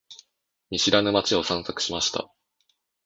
[0.71, 2.31] 見知らぬ街を散策しました。